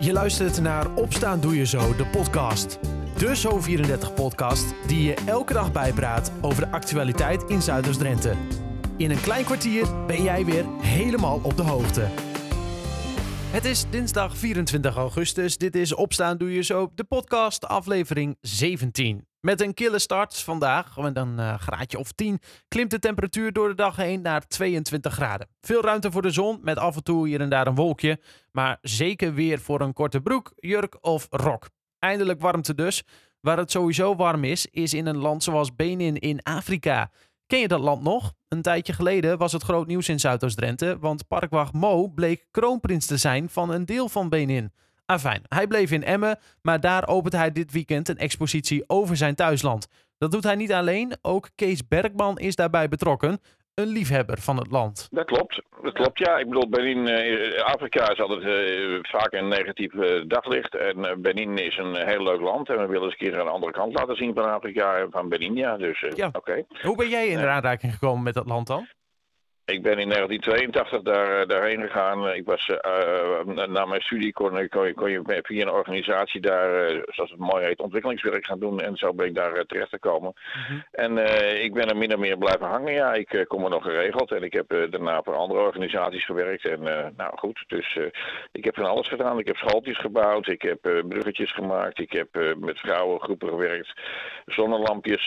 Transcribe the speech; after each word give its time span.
Je 0.00 0.12
luistert 0.12 0.60
naar 0.60 0.94
Opstaan 0.94 1.40
Doe 1.40 1.56
Je 1.56 1.66
Zo, 1.66 1.96
de 1.96 2.06
podcast. 2.06 2.78
De 3.16 3.36
Zo34-podcast 3.36 4.74
die 4.86 5.02
je 5.02 5.14
elke 5.26 5.52
dag 5.52 5.72
bijpraat 5.72 6.32
over 6.40 6.64
de 6.64 6.70
actualiteit 6.70 7.42
in 7.42 7.62
Zuiders-Drenthe. 7.62 8.34
In 8.96 9.10
een 9.10 9.20
klein 9.20 9.44
kwartier 9.44 10.06
ben 10.06 10.22
jij 10.22 10.44
weer 10.44 10.64
helemaal 10.80 11.40
op 11.42 11.56
de 11.56 11.62
hoogte. 11.62 12.08
Het 13.50 13.64
is 13.64 13.84
dinsdag 13.90 14.36
24 14.36 14.96
augustus. 14.96 15.58
Dit 15.58 15.76
is 15.76 15.94
Opstaan 15.94 16.38
Doe 16.38 16.52
Je 16.52 16.62
Zo, 16.62 16.90
de 16.94 17.04
podcast, 17.04 17.66
aflevering 17.66 18.36
17. 18.40 19.27
Met 19.40 19.60
een 19.60 19.74
kille 19.74 19.98
start 19.98 20.40
vandaag, 20.40 20.96
met 20.96 21.16
een 21.16 21.38
uh, 21.38 21.58
graadje 21.58 21.98
of 21.98 22.12
10, 22.12 22.38
klimt 22.68 22.90
de 22.90 22.98
temperatuur 22.98 23.52
door 23.52 23.68
de 23.68 23.74
dag 23.74 23.96
heen 23.96 24.22
naar 24.22 24.46
22 24.46 25.12
graden. 25.12 25.48
Veel 25.60 25.82
ruimte 25.82 26.10
voor 26.10 26.22
de 26.22 26.30
zon, 26.30 26.58
met 26.62 26.78
af 26.78 26.96
en 26.96 27.02
toe 27.02 27.28
hier 27.28 27.40
en 27.40 27.48
daar 27.48 27.66
een 27.66 27.74
wolkje, 27.74 28.20
maar 28.52 28.78
zeker 28.80 29.34
weer 29.34 29.60
voor 29.60 29.80
een 29.80 29.92
korte 29.92 30.20
broek, 30.20 30.52
jurk 30.56 30.96
of 31.00 31.26
rok. 31.30 31.68
Eindelijk 31.98 32.40
warmte 32.40 32.74
dus. 32.74 33.02
Waar 33.40 33.58
het 33.58 33.70
sowieso 33.70 34.16
warm 34.16 34.44
is, 34.44 34.66
is 34.66 34.94
in 34.94 35.06
een 35.06 35.16
land 35.16 35.42
zoals 35.42 35.74
Benin 35.74 36.16
in 36.16 36.42
Afrika. 36.42 37.10
Ken 37.46 37.58
je 37.58 37.68
dat 37.68 37.80
land 37.80 38.02
nog? 38.02 38.32
Een 38.48 38.62
tijdje 38.62 38.92
geleden 38.92 39.38
was 39.38 39.52
het 39.52 39.62
groot 39.62 39.86
nieuws 39.86 40.08
in 40.08 40.20
Zuidoost-Drenthe, 40.20 40.98
want 40.98 41.28
parkwacht 41.28 41.72
Mo 41.72 42.08
bleek 42.08 42.46
kroonprins 42.50 43.06
te 43.06 43.16
zijn 43.16 43.48
van 43.48 43.70
een 43.70 43.84
deel 43.84 44.08
van 44.08 44.28
Benin. 44.28 44.72
Afijn, 45.10 45.42
hij 45.48 45.66
bleef 45.66 45.90
in 45.90 46.04
Emmen, 46.04 46.38
maar 46.62 46.80
daar 46.80 47.08
opent 47.08 47.34
hij 47.34 47.52
dit 47.52 47.72
weekend 47.72 48.08
een 48.08 48.16
expositie 48.16 48.84
over 48.86 49.16
zijn 49.16 49.34
thuisland. 49.34 49.88
Dat 50.18 50.32
doet 50.32 50.44
hij 50.44 50.54
niet 50.54 50.72
alleen, 50.72 51.16
ook 51.22 51.48
Kees 51.54 51.88
Bergman 51.88 52.38
is 52.38 52.56
daarbij 52.56 52.88
betrokken, 52.88 53.40
een 53.74 53.86
liefhebber 53.86 54.38
van 54.38 54.56
het 54.56 54.70
land. 54.70 55.08
Dat 55.10 55.26
klopt, 55.26 55.62
dat 55.82 55.92
klopt 55.92 56.18
ja. 56.18 56.38
Ik 56.38 56.48
bedoel, 56.48 56.68
Benin, 56.68 57.08
uh, 57.08 57.62
Afrika 57.62 58.10
is 58.10 58.20
altijd 58.20 58.42
uh, 58.42 58.98
vaak 59.02 59.32
een 59.32 59.48
negatief 59.48 59.92
uh, 59.92 60.22
daglicht. 60.26 60.76
En 60.76 61.22
Benin 61.22 61.58
is 61.58 61.76
een 61.76 62.06
heel 62.06 62.22
leuk 62.22 62.40
land 62.40 62.68
en 62.68 62.78
we 62.78 62.86
willen 62.86 63.02
eens 63.02 63.16
een 63.18 63.26
keer 63.26 63.38
een 63.38 63.48
andere 63.48 63.72
kant 63.72 63.94
laten 63.94 64.16
zien 64.16 64.34
van 64.34 64.52
Afrika 64.52 64.96
en 64.96 65.10
van 65.10 65.28
Benin, 65.28 65.54
ja. 65.54 65.76
Dus 65.76 66.06
ja. 66.14 66.28
oké. 66.32 66.64
Hoe 66.82 66.96
ben 66.96 67.08
jij 67.08 67.26
in 67.26 67.38
aanraking 67.38 67.92
gekomen 67.92 68.22
met 68.22 68.34
dat 68.34 68.46
land 68.46 68.66
dan? 68.66 68.86
Ik 69.68 69.82
ben 69.82 69.98
in 69.98 70.08
1982 70.08 71.02
daar, 71.02 71.46
daarheen 71.46 71.80
gegaan. 71.80 72.28
Ik 72.28 72.44
was, 72.44 72.68
uh, 72.68 73.66
na 73.66 73.84
mijn 73.84 74.00
studie 74.00 74.32
kon, 74.32 74.68
kon, 74.68 74.94
kon 74.94 75.10
je 75.10 75.40
via 75.42 75.62
een 75.62 75.70
organisatie 75.70 76.40
daar, 76.40 76.92
uh, 76.92 77.02
zoals 77.06 77.30
het 77.30 77.38
mooi 77.38 77.64
heet, 77.64 77.80
ontwikkelingswerk 77.80 78.46
gaan 78.46 78.58
doen. 78.58 78.80
En 78.80 78.96
zo 78.96 79.14
ben 79.14 79.26
ik 79.26 79.34
daar 79.34 79.56
uh, 79.56 79.60
terecht 79.60 79.88
gekomen. 79.88 80.32
Mm 80.34 80.62
-hmm. 80.62 80.84
En 80.90 81.18
ik 81.62 81.74
ben 81.74 81.88
er 81.88 81.96
min 81.96 82.14
of 82.14 82.18
meer 82.18 82.38
blijven 82.38 82.66
hangen. 82.66 82.92
Ja, 82.92 83.12
ik 83.12 83.44
kom 83.48 83.64
er 83.64 83.70
nog 83.70 83.82
geregeld. 83.82 84.32
En 84.32 84.42
ik 84.42 84.52
heb 84.52 84.68
daarna 84.90 85.22
voor 85.22 85.34
andere 85.36 85.60
organisaties 85.60 86.24
gewerkt. 86.24 86.64
En 86.64 86.82
nou 87.16 87.36
goed, 87.36 87.64
dus 87.66 87.98
ik 88.52 88.64
heb 88.64 88.74
van 88.74 88.84
alles 88.84 89.08
gedaan. 89.08 89.38
Ik 89.38 89.46
heb 89.46 89.56
schooltjes 89.56 89.98
gebouwd. 89.98 90.46
Ik 90.46 90.62
heb 90.62 90.80
bruggetjes 91.08 91.52
gemaakt. 91.52 91.98
Ik 91.98 92.12
heb 92.12 92.56
met 92.58 92.78
vrouwengroepen 92.78 93.48
gewerkt. 93.48 93.92
Zonnelampjes 94.46 95.26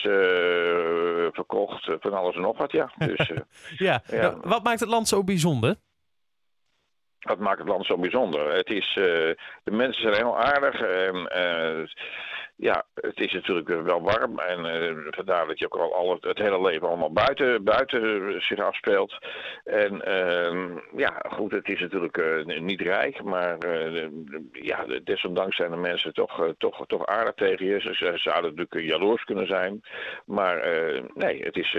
verkocht. 1.32 1.90
van 2.00 2.12
alles 2.12 2.34
en 2.34 2.40
nog 2.40 2.58
wat, 2.58 2.72
ja. 2.72 2.90
Dus, 2.98 3.30
ja. 3.88 4.02
ja 4.06 4.31
wat 4.40 4.62
maakt 4.62 4.80
het 4.80 4.88
land 4.88 5.08
zo 5.08 5.24
bijzonder? 5.24 5.76
Wat 7.18 7.38
maakt 7.38 7.58
het 7.58 7.68
land 7.68 7.86
zo 7.86 7.98
bijzonder? 7.98 8.54
Het 8.54 8.70
is, 8.70 8.96
uh, 8.96 9.04
de 9.64 9.70
mensen 9.70 10.02
zijn 10.02 10.14
heel 10.14 10.38
aardig. 10.38 10.80
Ja, 12.62 12.84
het 12.94 13.20
is 13.20 13.32
natuurlijk 13.32 13.68
wel 13.68 14.02
warm. 14.02 14.38
En 14.38 14.58
uh, 14.58 14.96
vandaar 15.10 15.46
dat 15.46 15.58
je 15.58 15.64
ook 15.64 15.76
al, 15.76 15.94
al 15.94 16.18
het, 16.20 16.38
hele 16.38 16.62
leven 16.62 16.88
allemaal 16.88 17.12
buiten, 17.12 17.64
buiten 17.64 18.42
zich 18.42 18.58
afspeelt. 18.58 19.18
En 19.64 20.02
ja, 20.96 21.22
goed, 21.28 21.50
het 21.50 21.68
is 21.68 21.80
natuurlijk 21.80 22.60
niet 22.60 22.80
rijk. 22.80 23.22
Maar 23.22 23.58
ja, 24.52 24.84
desondanks 25.04 25.56
zijn 25.56 25.70
de 25.70 25.76
mensen 25.76 26.14
toch, 26.14 26.54
toch, 26.58 26.86
toch 26.86 27.06
aardig 27.06 27.34
tegen 27.34 27.66
je. 27.66 27.80
Ze, 27.80 27.94
ze 27.94 28.12
zouden 28.14 28.54
natuurlijk 28.54 28.90
jaloers 28.90 29.24
kunnen 29.24 29.46
zijn. 29.46 29.80
Maar 30.26 30.68
nee, 31.14 31.42
het 31.42 31.56
is, 31.56 31.72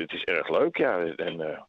het 0.00 0.12
is 0.12 0.24
erg 0.24 0.48
leuk, 0.48 0.76
ja. 0.76 0.98
En 1.16 1.64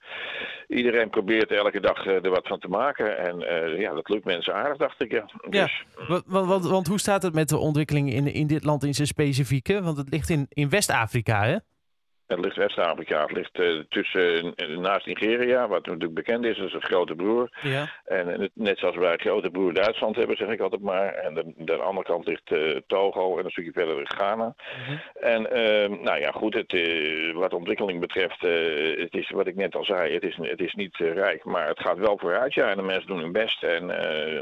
iedereen 0.68 1.10
probeert 1.10 1.52
elke 1.52 1.80
dag 1.80 2.06
er 2.06 2.30
wat 2.30 2.48
van 2.48 2.60
te 2.60 2.68
maken. 2.68 3.18
En 3.18 3.40
ja, 3.80 3.94
dat 3.94 4.10
lukt 4.10 4.26
mensen 4.26 4.54
aardig, 4.54 4.78
dacht 4.78 5.02
ik. 5.02 5.12
Ja. 5.12 5.26
Dus, 5.50 5.84
ja. 5.98 6.06
Want, 6.08 6.24
want, 6.26 6.66
want, 6.66 6.88
hoe 6.88 7.00
staat 7.00 7.24
het 7.24 7.34
met 7.34 7.50
de 7.50 7.58
ontwikkeling 7.58 8.14
in, 8.14 8.34
in 8.34 8.48
dit 8.56 8.64
land 8.64 8.84
in 8.84 8.94
zijn 8.94 9.08
specifieke? 9.08 9.82
Want 9.82 9.98
het 9.98 10.10
ligt 10.10 10.30
in, 10.30 10.46
in 10.50 10.70
West-Afrika, 10.70 11.44
hè? 11.44 11.58
Het 12.28 12.40
ligt 12.40 12.56
West-Afrika. 12.56 13.22
Het 13.22 13.32
ligt 13.32 13.60
uh, 13.60 13.84
tussen, 13.90 14.54
uh, 14.56 14.78
naast 14.78 15.06
Nigeria, 15.06 15.68
wat 15.68 15.86
natuurlijk 15.86 16.14
bekend 16.14 16.46
is, 16.46 16.58
dat 16.58 16.68
is 16.68 16.74
een 16.74 16.84
grote 16.84 17.16
broer. 17.16 17.58
Ja. 17.62 17.90
En 18.06 18.50
net 18.54 18.78
zoals 18.78 18.96
wij 18.96 19.18
grote 19.18 19.50
broer 19.50 19.74
Duitsland 19.74 20.16
hebben, 20.16 20.38
zeg 20.38 20.50
ik 20.50 20.60
altijd 20.60 20.82
maar. 20.82 21.14
En 21.14 21.34
de, 21.34 21.54
de 21.58 21.76
andere 21.76 22.08
kant 22.08 22.26
ligt 22.28 22.52
uh, 22.52 22.78
Togo 22.88 23.38
en 23.38 23.46
een 23.46 23.52
stukje 23.52 23.72
verder 23.72 23.98
ligt 23.98 24.14
Ghana. 24.14 24.56
-hmm. 24.56 25.00
En 25.14 25.52
ehm, 25.52 26.04
nou 26.04 26.20
ja, 26.20 26.32
goed, 26.32 26.54
het, 26.54 26.72
wat 27.34 27.54
ontwikkeling 27.54 28.00
betreft, 28.00 28.42
het 29.02 29.14
is 29.14 29.30
wat 29.30 29.48
ik 29.48 29.56
net 29.56 29.76
al 29.76 29.84
zei, 29.84 30.14
het 30.14 30.24
is, 30.24 30.38
het 30.42 30.60
is 30.60 30.74
niet 30.74 30.98
rijk, 30.98 31.44
maar 31.44 31.68
het 31.68 31.80
gaat 31.80 31.98
wel 31.98 32.18
vooruit, 32.18 32.54
ja. 32.54 32.70
En 32.70 32.78
de 32.78 32.84
mensen 32.84 33.08
doen 33.08 33.20
hun 33.20 33.32
best 33.32 33.64
en 33.64 33.90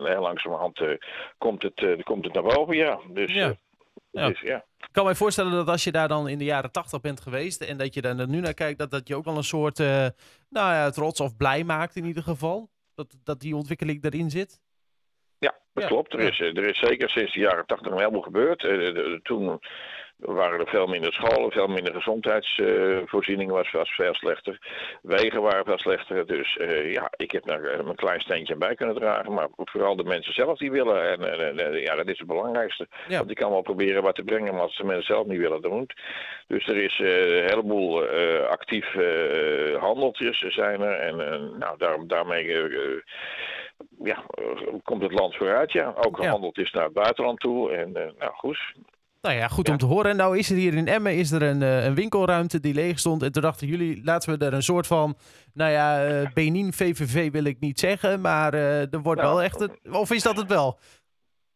heel 0.06 0.22
langzamerhand 0.22 0.82
komt, 1.38 1.64
het, 1.64 2.04
komt 2.04 2.26
het 2.26 2.34
naar 2.34 2.44
boven, 2.44 2.76
ja. 2.76 3.00
Dus 3.08 3.34
ja. 3.34 3.56
Ja. 4.14 4.28
Dus, 4.28 4.40
ja. 4.40 4.66
Ik 4.78 4.90
kan 4.92 5.06
mij 5.06 5.16
voorstellen 5.16 5.52
dat 5.52 5.68
als 5.68 5.84
je 5.84 5.92
daar 5.92 6.08
dan 6.08 6.28
in 6.28 6.38
de 6.38 6.44
jaren 6.44 6.72
tachtig 6.72 7.02
bent 7.02 7.22
geweest 7.22 7.62
en 7.62 7.78
dat 7.78 7.94
je 7.94 8.02
daar 8.02 8.28
nu 8.28 8.40
naar 8.40 8.54
kijkt, 8.54 8.80
dat 8.80 8.92
dat 8.92 9.08
je 9.08 9.16
ook 9.16 9.26
wel 9.26 9.38
een 9.38 9.44
soort 9.44 9.80
uh, 9.80 9.88
nou 10.50 10.74
ja, 10.74 10.90
trots 10.90 11.20
of 11.20 11.38
blij 11.38 11.64
maakt 11.64 11.96
in 11.96 12.06
ieder 12.06 12.24
geval. 12.24 12.70
Dat, 12.96 13.16
dat 13.24 13.40
die 13.40 13.56
ontwikkeling 13.56 14.04
erin 14.04 14.30
zit. 14.30 14.62
Ja, 15.40 15.56
dat 15.74 15.84
ja. 15.84 15.90
klopt. 15.90 16.14
Er 16.14 16.20
is, 16.20 16.40
er 16.40 16.68
is 16.68 16.80
zeker 16.80 17.10
sinds 17.10 17.34
de 17.34 17.40
jaren 17.40 17.66
tachtig 17.66 17.92
een 17.92 17.98
heleboel 17.98 18.22
gebeurd. 18.22 18.64
Uh, 18.64 19.20
toen 19.20 19.60
waren 20.26 20.60
er 20.60 20.68
veel 20.68 20.88
minder 20.88 21.14
scholen, 21.14 21.52
veel 21.52 21.68
minder 21.68 21.94
gezondheidsvoorzieningen, 21.94 23.54
was, 23.54 23.72
was 23.72 23.90
veel 23.90 24.14
slechter. 24.14 24.58
Wegen 25.02 25.42
waren 25.42 25.66
veel 25.66 25.78
slechter. 25.78 26.26
Dus 26.28 26.58
uh, 26.62 26.92
ja, 26.92 27.12
ik 27.16 27.32
heb 27.32 27.46
daar 27.46 27.64
een 27.64 27.96
klein 27.96 28.22
steentje 28.22 28.56
bij 28.56 28.76
kunnen 28.76 28.96
dragen. 28.96 29.34
Maar 29.34 29.48
vooral 29.56 29.96
de 29.96 30.04
mensen 30.04 30.34
zelf 30.34 30.58
die 30.58 30.72
willen. 30.72 31.10
En, 31.12 31.40
en, 31.40 31.60
en 31.60 31.80
ja, 31.80 31.96
dat 31.96 32.08
is 32.08 32.18
het 32.18 32.28
belangrijkste. 32.28 32.88
Ja. 33.08 33.18
Want 33.18 33.30
ik 33.30 33.38
kan 33.38 33.52
wel 33.52 33.62
proberen 33.62 34.04
wat 34.04 34.16
te 34.16 34.24
brengen, 34.24 34.54
maar 34.54 34.62
als 34.62 34.78
de 34.78 34.84
mensen 34.84 35.16
zelf 35.16 35.28
niet 35.28 35.40
willen, 35.40 35.62
dan 35.62 35.72
moet. 35.72 35.94
Dus 36.48 36.68
er 36.68 36.78
is 36.78 37.00
uh, 37.00 37.38
een 37.38 37.50
heleboel 37.50 38.14
uh, 38.14 38.46
actief 38.46 38.86
handeltjes 39.80 40.40
zijn 40.40 40.82
er. 40.82 41.00
En 41.00 41.16
nou, 41.58 41.78
daar, 41.78 42.08
daarmee 42.08 42.72
ja, 44.00 44.24
komt 44.84 45.02
het 45.02 45.14
land 45.14 45.36
vooruit. 45.36 45.72
Ja. 45.72 45.94
Ook 45.96 46.18
gehandeld 46.18 46.58
is 46.58 46.72
naar 46.72 46.84
het 46.84 46.94
buitenland 46.94 47.40
toe. 47.40 47.72
En 47.72 47.92
nou 47.92 48.34
goed, 48.34 48.74
nou 49.24 49.36
ja, 49.36 49.48
goed 49.48 49.70
om 49.70 49.78
te 49.78 49.86
horen. 49.86 50.16
Nou 50.16 50.38
is 50.38 50.50
er 50.50 50.56
hier 50.56 50.74
in 50.74 50.88
Emmen 50.88 51.16
is 51.16 51.32
er 51.32 51.42
een, 51.42 51.62
een 51.62 51.96
winkelruimte 51.96 52.60
die 52.60 52.74
leeg 52.74 53.00
stond. 53.00 53.24
En 53.24 53.32
toen 53.32 53.42
dachten 53.42 53.68
jullie, 53.68 54.02
laten 54.04 54.38
we 54.38 54.46
er 54.46 54.54
een 54.54 54.64
soort 54.64 54.88
van, 54.88 55.16
nou 55.54 55.72
ja, 55.72 56.10
uh, 56.10 56.28
Benin 56.34 56.74
VVV 56.74 57.32
wil 57.32 57.44
ik 57.44 57.60
niet 57.60 57.80
zeggen. 57.80 58.22
Maar 58.22 58.54
uh, 58.54 58.94
er 58.94 59.02
wordt 59.02 59.22
nou, 59.22 59.34
wel 59.34 59.44
echt, 59.44 59.62
een, 59.62 59.94
of 59.94 60.12
is 60.12 60.24
dat 60.24 60.38
het 60.38 60.48
wel? 60.48 60.80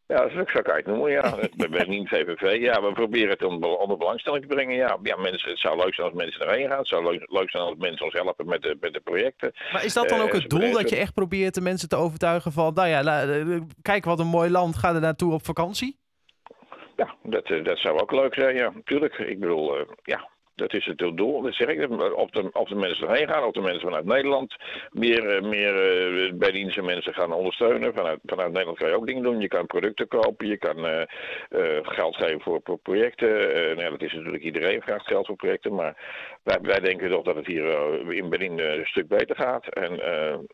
Ja, 0.05 0.15
dat 0.15 0.31
is 0.31 0.37
ook 0.37 0.49
zo 0.49 0.61
kan 0.61 0.73
je 0.73 0.79
het 0.79 0.89
noemen, 0.89 1.11
ja. 1.11 1.37
Benin 1.77 2.07
VVV, 2.07 2.61
ja, 2.61 2.81
we 2.81 2.91
proberen 2.91 3.29
het 3.29 3.43
onder, 3.43 3.97
belangstelling 3.97 4.41
te 4.41 4.55
brengen, 4.55 4.75
ja. 4.75 4.97
ja 5.03 5.17
mensen, 5.17 5.49
het 5.49 5.59
zou 5.59 5.77
leuk 5.77 5.93
zijn 5.93 6.07
als 6.07 6.15
mensen 6.15 6.41
erheen 6.41 6.67
gaan. 6.67 6.77
Het 6.77 6.87
zou 6.87 7.03
leuk, 7.03 7.31
leuk 7.31 7.49
zijn 7.49 7.63
als 7.63 7.75
mensen 7.77 8.05
ons 8.05 8.13
helpen 8.13 8.45
met 8.45 8.61
de, 8.61 8.77
met 8.79 8.93
de 8.93 8.99
projecten. 8.99 9.51
Maar 9.71 9.85
is 9.85 9.93
dat 9.93 10.09
dan 10.09 10.21
ook 10.21 10.33
uh, 10.33 10.41
het 10.41 10.49
doel, 10.49 10.71
dat 10.71 10.89
je 10.89 10.95
echt 10.95 11.13
probeert 11.13 11.53
de 11.53 11.61
mensen 11.61 11.89
te 11.89 11.95
overtuigen 11.95 12.51
van, 12.51 12.73
nou 12.73 12.87
ja, 12.87 13.03
la, 13.03 13.43
kijk 13.81 14.05
wat 14.05 14.19
een 14.19 14.27
mooi 14.27 14.49
land, 14.49 14.75
ga 14.77 14.93
er 14.93 15.01
naartoe 15.01 15.33
op 15.33 15.45
vakantie? 15.45 15.97
Ja, 16.97 17.15
dat, 17.23 17.47
dat 17.47 17.77
zou 17.77 17.99
ook 17.99 18.11
leuk 18.11 18.33
zijn, 18.33 18.55
ja, 18.55 18.69
natuurlijk. 18.69 19.17
Ik 19.17 19.39
bedoel, 19.39 19.79
uh, 19.79 19.85
ja, 20.03 20.29
dat 20.57 20.73
is 20.73 20.85
het 20.85 20.97
doel. 20.97 21.41
Dat 21.41 21.53
zeg 21.53 21.67
ik. 21.67 21.89
Of 22.15 22.29
de, 22.29 22.49
of 22.53 22.69
de 22.69 22.75
mensen 22.75 23.07
erheen 23.07 23.27
gaan, 23.27 23.43
of 23.43 23.53
de 23.53 23.61
mensen 23.61 23.81
vanuit 23.81 24.05
Nederland 24.05 24.55
meer, 24.91 25.43
meer 25.43 25.73
uh, 26.25 26.33
Berlijnse 26.33 26.81
mensen 26.81 27.13
gaan 27.13 27.33
ondersteunen. 27.33 27.93
Vanuit, 27.93 28.19
vanuit 28.25 28.51
Nederland 28.51 28.77
kan 28.77 28.89
je 28.89 28.95
ook 28.95 29.07
dingen 29.07 29.23
doen. 29.23 29.41
Je 29.41 29.47
kan 29.47 29.65
producten 29.65 30.07
kopen, 30.07 30.47
je 30.47 30.57
kan 30.57 30.85
uh, 30.85 31.01
uh, 31.49 31.79
geld 31.81 32.15
geven 32.15 32.41
voor, 32.41 32.59
voor 32.63 32.77
projecten. 32.77 33.27
nou, 33.75 33.89
dat 33.89 34.01
is 34.01 34.13
natuurlijk 34.13 34.43
iedereen 34.43 34.81
vraagt 34.81 35.07
geld 35.07 35.25
voor 35.25 35.35
projecten. 35.35 35.75
Maar 35.75 35.95
wij, 36.43 36.57
wij 36.61 36.79
denken 36.79 37.09
toch 37.09 37.23
dat 37.23 37.35
het 37.35 37.47
hier 37.47 37.65
in 38.13 38.29
Berlin 38.29 38.59
een 38.59 38.85
stuk 38.85 39.07
beter 39.07 39.35
gaat. 39.35 39.67
En 39.67 39.99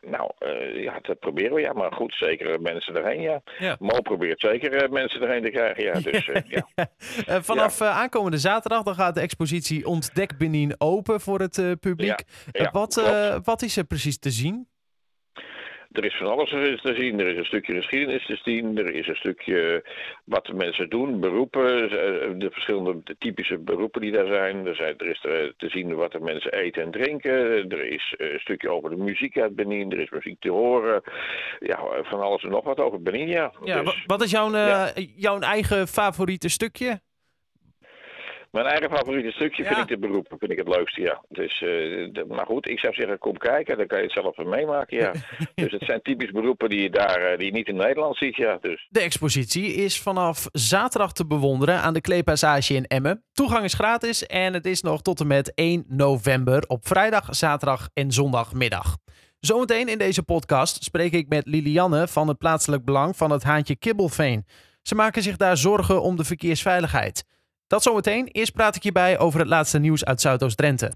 nou, 0.01 0.31
ja, 0.74 1.00
dat 1.01 1.19
proberen 1.19 1.54
we. 1.54 1.62
Ja, 1.62 1.74
maar 1.74 1.92
goed, 1.94 2.13
zeker 2.13 2.62
mensen 2.62 2.95
erheen, 2.95 3.22
ja. 3.22 3.42
ja. 3.60 3.75
Mo 3.80 4.01
probeert 4.01 4.39
zeker 4.39 4.92
mensen 4.92 5.22
erheen 5.22 5.44
te 5.44 5.50
krijgen, 5.50 5.83
ja. 5.83 6.12
Dus, 6.12 6.30
ja. 6.48 6.68
Vanaf 7.51 7.81
aankomende 7.81 8.38
zaterdag 8.38 8.83
dan 8.83 8.95
gaat 8.95 9.16
de 9.16 9.22
expositie 9.22 9.88
Ontdek 9.94 10.38
Benin 10.38 10.75
open 10.78 11.22
voor 11.22 11.40
het 11.40 11.57
uh, 11.57 11.72
publiek. 11.80 12.24
Ja, 12.51 12.63
ja, 12.63 12.72
wat, 12.72 12.98
uh, 12.98 13.38
wat 13.44 13.62
is 13.62 13.78
er 13.78 13.84
precies 13.84 14.19
te 14.19 14.31
zien? 14.31 14.68
er 15.94 16.06
is 16.06 16.18
van 16.18 16.28
alles 16.28 16.50
te 16.81 16.94
zien. 16.98 17.19
Er 17.19 17.28
is 17.28 17.38
een 17.38 17.45
stukje 17.45 17.74
geschiedenis 17.74 18.25
te 18.25 18.40
zien. 18.44 18.78
Er 18.78 18.95
is 18.95 19.07
een 19.07 19.16
stukje 19.16 19.86
wat 20.25 20.45
de 20.45 20.54
mensen 20.54 20.90
doen, 20.90 21.19
beroepen, 21.19 21.90
de 22.40 22.50
verschillende 22.51 23.16
typische 23.18 23.57
beroepen 23.57 24.01
die 24.01 24.12
daar 24.12 24.28
zijn. 24.28 24.68
Er, 24.68 24.75
zijn, 24.75 24.98
er 24.98 25.07
is 25.07 25.22
te 25.57 25.69
zien 25.69 25.96
wat 25.96 26.12
de 26.12 26.19
mensen 26.19 26.51
eten 26.54 26.84
en 26.84 26.92
drinken. 26.92 27.69
Er 27.69 27.86
is 27.86 28.13
een 28.18 28.39
stukje 28.39 28.69
over 28.69 28.89
de 28.89 28.96
muziek 28.96 29.38
uit 29.38 29.56
Benin. 29.56 29.92
Er 29.92 30.00
is 30.00 30.10
muziek 30.10 30.39
te 30.39 30.51
horen. 30.51 31.01
Ja, 31.60 31.80
van 32.04 32.22
alles 32.22 32.44
en 32.44 32.50
nog 32.50 32.63
wat 32.63 32.80
over 32.80 33.01
Benin, 33.01 33.28
ja. 33.28 33.54
ja 33.63 33.84
dus, 33.84 34.04
wat 34.06 34.24
is 34.24 34.31
jouw, 34.31 34.51
jouw 35.16 35.39
eigen 35.39 35.88
favoriete 35.88 36.50
stukje? 36.50 37.01
Mijn 38.53 38.65
eigen 38.65 38.89
favoriete 38.89 39.31
stukje 39.31 39.63
vind 39.63 39.77
ik 39.77 39.88
de 39.88 39.97
beroepen, 39.97 40.38
vind 40.38 40.51
ik 40.51 40.57
het 40.57 40.67
leukste, 40.67 41.01
ja. 41.01 41.23
Dus, 41.29 41.61
uh, 41.61 42.23
maar 42.27 42.45
goed, 42.45 42.69
ik 42.69 42.79
zou 42.79 42.94
zeggen, 42.94 43.17
kom 43.17 43.38
kijken, 43.38 43.77
dan 43.77 43.88
kan 43.88 43.97
je 43.97 44.03
het 44.03 44.13
zelf 44.13 44.38
even 44.38 44.50
meemaken, 44.50 44.97
ja. 44.97 45.11
dus 45.63 45.71
het 45.71 45.83
zijn 45.85 46.01
typisch 46.01 46.31
beroepen 46.31 46.69
die 46.69 46.81
je 46.81 46.89
daar 46.89 47.31
uh, 47.31 47.38
die 47.38 47.45
je 47.45 47.51
niet 47.51 47.67
in 47.67 47.75
Nederland 47.75 48.17
ziet, 48.17 48.35
ja. 48.35 48.57
Dus. 48.61 48.88
De 48.89 49.00
expositie 49.00 49.73
is 49.73 50.01
vanaf 50.01 50.47
zaterdag 50.51 51.13
te 51.13 51.27
bewonderen 51.27 51.79
aan 51.79 51.94
de 51.94 52.01
Kleepassage 52.01 52.73
in 52.73 52.85
Emmen. 52.85 53.23
Toegang 53.31 53.63
is 53.63 53.73
gratis 53.73 54.25
en 54.25 54.53
het 54.53 54.65
is 54.65 54.81
nog 54.81 55.01
tot 55.01 55.19
en 55.19 55.27
met 55.27 55.53
1 55.53 55.85
november 55.88 56.63
op 56.67 56.88
vrijdag, 56.88 57.35
zaterdag 57.35 57.89
en 57.94 58.11
zondagmiddag. 58.11 58.97
Zometeen 59.39 59.88
in 59.88 59.97
deze 59.97 60.23
podcast 60.23 60.83
spreek 60.83 61.11
ik 61.11 61.27
met 61.27 61.47
Lilianne 61.47 62.07
van 62.07 62.27
het 62.27 62.38
plaatselijk 62.38 62.85
belang 62.85 63.15
van 63.15 63.31
het 63.31 63.44
haantje 63.44 63.75
Kibbelveen. 63.75 64.45
Ze 64.81 64.95
maken 64.95 65.21
zich 65.21 65.38
daar 65.38 65.57
zorgen 65.57 66.01
om 66.01 66.15
de 66.15 66.23
verkeersveiligheid. 66.23 67.31
Dat 67.74 67.84
zometeen. 67.84 68.28
Eerst 68.28 68.54
praat 68.54 68.75
ik 68.75 68.84
je 68.84 68.92
bij 68.92 69.20
over 69.20 69.40
het 69.40 69.48
laatste 69.48 69.80
nieuws 69.80 70.06
uit 70.06 70.22
Zuidoost-Drenthe. 70.22 70.92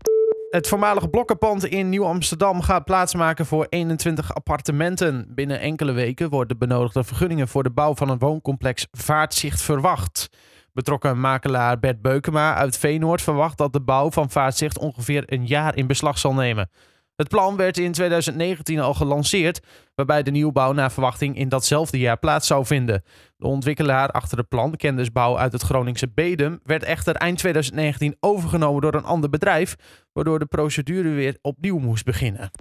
Het 0.49 0.67
voormalige 0.67 1.07
blokkenpand 1.07 1.65
in 1.65 1.89
Nieuw-Amsterdam 1.89 2.61
gaat 2.61 2.85
plaatsmaken 2.85 3.45
voor 3.45 3.65
21 3.69 4.35
appartementen. 4.35 5.25
Binnen 5.29 5.59
enkele 5.59 5.91
weken 5.91 6.29
worden 6.29 6.47
de 6.59 6.67
benodigde 6.67 7.03
vergunningen 7.03 7.47
voor 7.47 7.63
de 7.63 7.69
bouw 7.69 7.95
van 7.95 8.09
een 8.09 8.17
wooncomplex 8.17 8.87
Vaartzicht 8.91 9.61
verwacht. 9.61 10.29
Betrokken 10.73 11.19
makelaar 11.19 11.79
Bert 11.79 12.01
Beukema 12.01 12.55
uit 12.55 12.77
Veenoord 12.77 13.21
verwacht 13.21 13.57
dat 13.57 13.73
de 13.73 13.81
bouw 13.81 14.11
van 14.11 14.29
Vaartzicht 14.29 14.77
ongeveer 14.77 15.23
een 15.25 15.45
jaar 15.45 15.75
in 15.75 15.87
beslag 15.87 16.17
zal 16.17 16.33
nemen. 16.33 16.69
Het 17.17 17.29
plan 17.29 17.55
werd 17.55 17.77
in 17.77 17.91
2019 17.91 18.79
al 18.79 18.93
gelanceerd, 18.93 19.59
waarbij 19.95 20.23
de 20.23 20.31
nieuwbouw 20.31 20.71
naar 20.71 20.91
verwachting 20.91 21.37
in 21.37 21.49
datzelfde 21.49 21.99
jaar 21.99 22.17
plaats 22.17 22.47
zou 22.47 22.65
vinden. 22.65 23.03
De 23.37 23.47
ontwikkelaar 23.47 24.09
achter 24.09 24.37
het 24.37 24.47
plan, 24.47 24.75
Kendisbouw 24.75 25.37
uit 25.37 25.51
het 25.51 25.61
Groningse 25.61 26.09
Bedum, 26.13 26.59
werd 26.63 26.83
echter 26.83 27.15
eind 27.15 27.37
2019 27.37 28.15
overgenomen 28.19 28.81
door 28.81 28.93
een 28.93 29.03
ander 29.03 29.29
bedrijf, 29.29 29.75
waardoor 30.13 30.39
de 30.39 30.45
procedure 30.45 31.09
weer 31.09 31.37
opnieuw 31.41 31.79
moest 31.79 32.05
beginnen. 32.05 32.51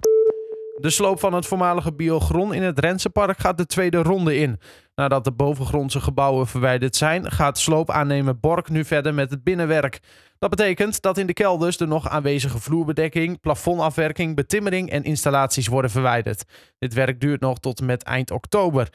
De 0.79 0.89
sloop 0.89 1.19
van 1.19 1.33
het 1.33 1.45
voormalige 1.45 1.93
biogron 1.93 2.53
in 2.53 2.63
het 2.63 2.79
Rensenpark 2.79 3.39
gaat 3.39 3.57
de 3.57 3.65
tweede 3.65 4.01
ronde 4.01 4.37
in. 4.37 4.59
Nadat 4.99 5.23
de 5.23 5.31
bovengrondse 5.31 5.99
gebouwen 5.99 6.47
verwijderd 6.47 6.95
zijn, 6.95 7.31
gaat 7.31 7.57
sloopaannemer 7.57 8.39
Bork 8.39 8.69
nu 8.69 8.85
verder 8.85 9.13
met 9.13 9.29
het 9.29 9.43
binnenwerk. 9.43 9.99
Dat 10.39 10.49
betekent 10.49 11.01
dat 11.01 11.17
in 11.17 11.27
de 11.27 11.33
kelders 11.33 11.77
de 11.77 11.87
nog 11.87 12.09
aanwezige 12.09 12.59
vloerbedekking, 12.59 13.39
plafondafwerking, 13.39 14.35
betimmering 14.35 14.89
en 14.89 15.03
installaties 15.03 15.67
worden 15.67 15.91
verwijderd. 15.91 16.43
Dit 16.79 16.93
werk 16.93 17.19
duurt 17.19 17.41
nog 17.41 17.59
tot 17.59 17.81
met 17.81 18.03
eind 18.03 18.31
oktober. 18.31 18.89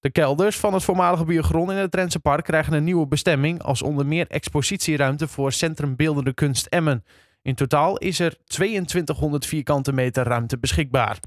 De 0.00 0.10
kelders 0.10 0.56
van 0.56 0.74
het 0.74 0.82
voormalige 0.84 1.24
biogron 1.24 1.70
in 1.70 1.76
het 1.76 1.90
Drentse 1.90 2.20
Park 2.20 2.44
krijgen 2.44 2.72
een 2.72 2.84
nieuwe 2.84 3.06
bestemming 3.06 3.62
als 3.62 3.82
onder 3.82 4.06
meer 4.06 4.26
expositieruimte 4.26 5.28
voor 5.28 5.52
Centrum 5.52 5.96
Beeldende 5.96 6.34
Kunst 6.34 6.66
Emmen. 6.66 7.04
In 7.42 7.54
totaal 7.54 7.96
is 7.96 8.20
er 8.20 8.36
2200 8.44 9.46
vierkante 9.46 9.92
meter 9.92 10.24
ruimte 10.24 10.58
beschikbaar. 10.58 11.18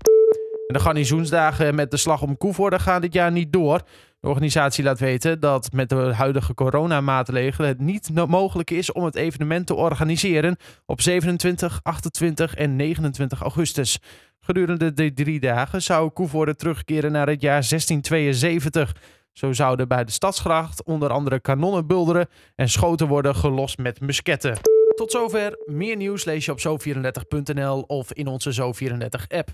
de 0.67 0.79
garnizoensdagen 0.79 1.75
met 1.75 1.91
de 1.91 1.97
slag 1.97 2.21
om 2.21 2.37
Koevoorde 2.37 2.79
gaan 2.79 3.01
dit 3.01 3.13
jaar 3.13 3.31
niet 3.31 3.53
door. 3.53 3.81
De 4.21 4.27
organisatie 4.27 4.83
laat 4.83 4.99
weten 4.99 5.39
dat 5.39 5.71
met 5.71 5.89
de 5.89 5.95
huidige 5.95 6.53
coronamaatregelen 6.53 7.69
het 7.69 7.79
niet 7.79 8.09
mogelijk 8.27 8.69
is 8.69 8.91
om 8.91 9.03
het 9.03 9.15
evenement 9.15 9.67
te 9.67 9.75
organiseren 9.75 10.57
op 10.85 11.01
27, 11.01 11.79
28 11.83 12.55
en 12.55 12.75
29 12.75 13.41
augustus. 13.41 13.99
Gedurende 14.39 14.93
de 14.93 15.13
drie 15.13 15.39
dagen 15.39 15.81
zou 15.81 16.09
Koevoorde 16.09 16.55
terugkeren 16.55 17.11
naar 17.11 17.27
het 17.27 17.41
jaar 17.41 17.65
1672. 17.69 18.95
Zo 19.31 19.53
zouden 19.53 19.87
bij 19.87 20.03
de 20.03 20.11
Stadsgracht 20.11 20.83
onder 20.83 21.09
andere 21.09 21.39
kanonnen 21.39 21.87
bulderen 21.87 22.27
en 22.55 22.69
schoten 22.69 23.07
worden 23.07 23.35
gelost 23.35 23.77
met 23.77 23.99
musketten. 23.99 24.57
Tot 24.95 25.11
zover. 25.11 25.63
Meer 25.65 25.95
nieuws 25.95 26.25
lees 26.25 26.45
je 26.45 26.51
op 26.51 26.59
zo34.nl 26.59 27.81
of 27.81 28.13
in 28.13 28.27
onze 28.27 28.53
Zo34-app. 28.61 29.49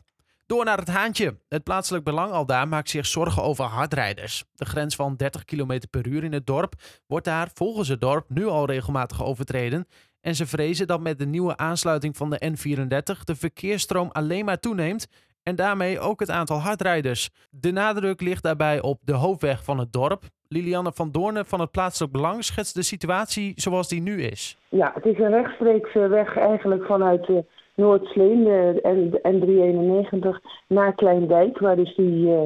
Door 0.48 0.66
naar 0.66 0.78
het 0.78 0.88
Haantje. 0.88 1.38
Het 1.50 1.64
plaatselijk 1.64 2.04
belang 2.04 2.32
al 2.32 2.46
daar 2.46 2.68
maakt 2.68 2.90
zich 2.90 3.06
zorgen 3.06 3.44
over 3.44 3.66
hardrijders. 3.66 4.44
De 4.56 4.66
grens 4.66 4.96
van 4.96 5.16
30 5.16 5.46
km 5.46 5.80
per 5.90 6.08
uur 6.08 6.24
in 6.24 6.34
het 6.34 6.46
dorp 6.46 6.74
wordt 7.08 7.26
daar 7.26 7.50
volgens 7.54 7.88
het 7.88 8.02
dorp 8.02 8.26
nu 8.30 8.46
al 8.46 8.66
regelmatig 8.66 9.24
overtreden. 9.24 9.88
En 10.22 10.36
ze 10.36 10.46
vrezen 10.46 10.88
dat 10.88 11.00
met 11.00 11.20
de 11.20 11.26
nieuwe 11.26 11.58
aansluiting 11.58 12.18
van 12.18 12.30
de 12.30 12.52
N34 12.52 13.24
de 13.24 13.36
verkeersstroom 13.36 14.10
alleen 14.12 14.46
maar 14.46 14.60
toeneemt 14.60 15.08
en 15.44 15.56
daarmee 15.56 16.00
ook 16.00 16.20
het 16.20 16.30
aantal 16.30 16.58
hardrijders. 16.58 17.30
De 17.50 17.72
nadruk 17.72 18.22
ligt 18.22 18.44
daarbij 18.44 18.82
op 18.82 19.00
de 19.02 19.14
hoofdweg 19.14 19.64
van 19.64 19.78
het 19.78 19.94
dorp. 19.94 20.24
Lilianne 20.48 20.92
van 20.94 21.12
Doornen 21.12 21.46
van 21.46 21.60
het 21.60 21.72
plaatselijk 21.72 22.14
belang 22.14 22.44
schetst 22.44 22.76
de 22.76 22.84
situatie 22.84 23.54
zoals 23.56 23.88
die 23.88 24.02
nu 24.02 24.22
is. 24.22 24.58
Ja, 24.70 24.92
het 24.94 25.06
is 25.06 25.20
een 25.20 25.30
rechtstreekse 25.30 26.08
weg 26.08 26.38
eigenlijk 26.38 26.86
vanuit 26.86 27.26
de 27.26 27.46
Noordsleen, 27.78 28.44
de 28.44 29.20
N391, 29.24 30.28
naar 30.68 30.96
Kleindijk, 30.96 31.60
waar 31.60 31.76
dus 31.76 31.96
die 31.96 32.26
uh, 32.26 32.42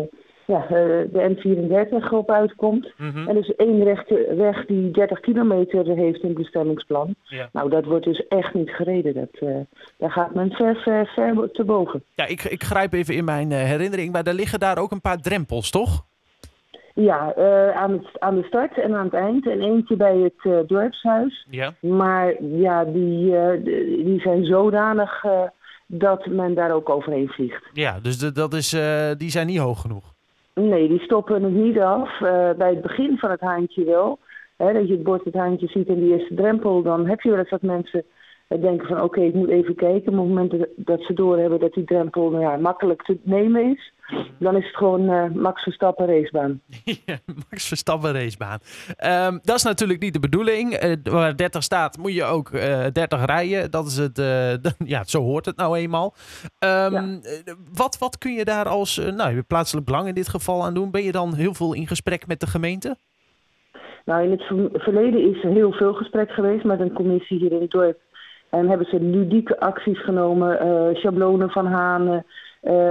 ja, 0.45 0.63
eh, 0.63 0.69
de 1.11 1.35
N34 1.35 2.13
op 2.13 2.31
uitkomt. 2.31 2.93
Mhm. 2.97 3.27
En 3.27 3.35
dus 3.35 3.55
één 3.55 3.83
rechte 3.83 4.33
weg 4.35 4.65
die 4.65 4.91
30 4.91 5.19
kilometer 5.19 5.85
heeft 5.85 6.21
in 6.21 6.29
het 6.29 6.37
bestemmingsplan. 6.37 7.15
Nou, 7.51 7.69
dat 7.69 7.85
wordt 7.85 8.05
dus 8.05 8.27
echt 8.27 8.53
niet 8.53 8.69
gereden. 8.69 9.13
Dat, 9.13 9.49
uh, 9.49 9.59
daar 9.97 10.11
gaat 10.11 10.33
men 10.33 10.51
ver, 10.51 10.75
ver, 10.75 11.07
ver 11.07 11.51
te 11.51 11.63
boven. 11.63 12.03
Ja, 12.15 12.25
ik, 12.25 12.43
ik 12.43 12.63
grijp 12.63 12.93
even 12.93 13.15
in 13.15 13.25
mijn 13.25 13.51
herinnering, 13.51 14.11
maar 14.11 14.23
er 14.23 14.33
liggen 14.33 14.59
daar 14.59 14.77
ook 14.77 14.91
een 14.91 15.01
paar 15.01 15.21
drempels, 15.21 15.69
toch? 15.69 16.09
Ja, 16.93 17.33
uh, 17.37 17.75
aan, 17.75 17.91
het, 17.91 18.19
aan 18.19 18.35
de 18.35 18.43
start 18.43 18.77
en 18.77 18.95
aan 18.95 19.05
het 19.05 19.13
eind. 19.13 19.47
En 19.47 19.61
eentje 19.61 19.95
bij 19.95 20.17
het 20.17 20.43
uh, 20.43 20.59
dorpshuis. 20.67 21.47
Ja. 21.49 21.73
Maar 21.79 22.43
ja, 22.43 22.85
die, 22.85 23.31
uh, 23.31 23.51
die 24.05 24.19
zijn 24.19 24.45
zodanig 24.45 25.25
dat 25.85 26.25
men 26.25 26.53
daar 26.53 26.71
ook 26.71 26.89
overheen 26.89 27.27
vliegt. 27.27 27.69
Ja, 27.73 27.99
dus 28.01 28.17
de, 28.19 28.31
dat 28.31 28.53
is, 28.53 28.69
die 29.17 29.29
zijn 29.29 29.47
niet 29.47 29.57
hoog 29.57 29.81
genoeg? 29.81 30.13
Nee, 30.53 30.87
die 30.87 30.99
stoppen 30.99 31.43
het 31.43 31.53
niet 31.53 31.79
af. 31.79 32.19
bij 32.57 32.69
het 32.69 32.81
begin 32.81 33.17
van 33.17 33.29
het 33.29 33.41
haantje 33.41 33.83
wel. 33.83 34.19
Hè, 34.57 34.73
dat 34.73 34.87
je 34.87 34.93
het 34.93 35.03
bord 35.03 35.23
het 35.23 35.33
haantje 35.33 35.67
ziet 35.67 35.87
en 35.87 35.99
die 35.99 36.13
eerste 36.13 36.35
drempel. 36.35 36.81
Dan 36.81 37.07
heb 37.07 37.21
je 37.21 37.29
wel 37.29 37.39
eens 37.39 37.49
dat 37.49 37.61
mensen 37.61 38.03
denken 38.59 38.87
van 38.87 39.01
oké, 39.01 39.21
ik 39.21 39.33
moet 39.33 39.49
even 39.49 39.75
kijken. 39.75 40.13
Maar 40.13 40.21
op 40.21 40.29
het 40.29 40.51
moment 40.51 40.67
dat 40.75 41.01
ze 41.01 41.13
doorhebben 41.13 41.59
dat 41.59 41.73
die 41.73 41.83
drempel 41.83 42.29
nou 42.29 42.43
ja, 42.43 42.57
makkelijk 42.57 43.01
te 43.01 43.17
nemen 43.23 43.71
is, 43.71 43.93
dan 44.39 44.55
is 44.55 44.65
het 44.65 44.75
gewoon 44.75 45.09
uh, 45.09 45.25
Max 45.33 45.63
Verstappen 45.63 46.05
racebaan. 46.05 46.61
Max 47.49 47.67
Verstappen 47.67 48.13
racebaan. 48.13 48.59
Um, 49.27 49.39
dat 49.43 49.55
is 49.55 49.63
natuurlijk 49.63 50.01
niet 50.01 50.13
de 50.13 50.19
bedoeling. 50.19 50.83
Uh, 50.83 50.95
waar 51.03 51.35
30 51.35 51.63
staat, 51.63 51.97
moet 51.97 52.13
je 52.13 52.23
ook 52.23 52.49
uh, 52.49 52.85
eh, 52.85 52.93
30 52.93 53.25
rijden. 53.25 53.71
Dat 53.71 53.85
is 53.85 53.97
het, 53.97 54.17
ja, 54.93 55.03
zo 55.03 55.21
hoort 55.21 55.45
het 55.45 55.57
nou 55.57 55.77
eenmaal. 55.77 56.13
Um, 56.59 56.91
ja. 56.91 57.19
wat, 57.73 57.97
wat 57.97 58.17
kun 58.17 58.33
je 58.33 58.45
daar 58.45 58.67
als 58.67 58.97
nou, 59.15 59.41
plaatselijk 59.41 59.85
belang 59.85 60.07
in 60.07 60.13
dit 60.13 60.29
geval 60.29 60.63
aan 60.63 60.73
doen? 60.73 60.91
Ben 60.91 61.03
je 61.03 61.11
dan 61.11 61.33
heel 61.33 61.53
veel 61.53 61.73
in 61.73 61.87
gesprek 61.87 62.27
met 62.27 62.39
de 62.39 62.47
gemeente? 62.47 62.95
Nou, 64.05 64.23
in 64.23 64.31
het 64.31 64.43
verleden 64.81 65.35
is 65.35 65.43
er 65.43 65.51
heel 65.51 65.71
veel 65.71 65.93
gesprek 65.93 66.31
geweest 66.31 66.63
met 66.63 66.79
een 66.79 66.93
commissie 66.93 67.37
hier 67.37 67.51
in 67.51 67.61
het 67.61 67.71
dorp 67.71 67.99
en 68.49 68.69
hebben 68.69 68.87
ze 68.87 69.01
ludieke 69.01 69.59
acties 69.59 70.03
genomen, 70.03 70.57
schablonen 70.95 71.49
van 71.49 71.65
hanen, 71.65 72.25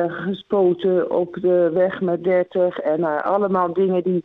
gespoten 0.06 1.10
op 1.10 1.34
de 1.40 1.70
weg 1.72 2.00
met 2.00 2.24
30 2.24 2.78
en 2.78 3.00
uh, 3.00 3.22
allemaal 3.22 3.72
dingen 3.72 4.02
die 4.02 4.24